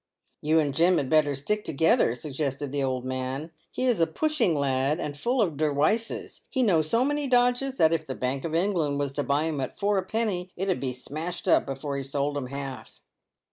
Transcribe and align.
"You 0.41 0.57
and 0.59 0.73
Jim 0.73 0.97
had 0.97 1.11
better 1.11 1.35
stick 1.35 1.63
together," 1.63 2.15
suggested 2.15 2.71
the 2.71 2.81
old 2.81 3.05
man;" 3.05 3.51
he 3.71 3.85
is 3.85 4.01
a 4.01 4.07
pushing 4.07 4.55
lad, 4.55 4.99
and 4.99 5.15
full 5.15 5.43
of 5.43 5.57
derwices. 5.57 6.41
He 6.49 6.63
know 6.63 6.81
so 6.81 7.05
many 7.05 7.27
dodges, 7.27 7.75
that 7.75 7.93
if 7.93 8.07
the 8.07 8.15
Bank 8.15 8.43
of 8.43 8.55
England 8.55 8.97
was 8.97 9.13
to 9.13 9.23
buy 9.23 9.43
'em 9.45 9.61
at 9.61 9.77
four 9.77 9.99
a 9.99 10.03
penny, 10.03 10.49
it 10.57 10.69
'ud 10.71 10.79
be 10.79 10.91
smashed 10.91 11.47
up 11.47 11.67
before 11.67 11.97
he 11.97 12.01
sold 12.03 12.35
'em 12.35 12.47
half." 12.47 12.99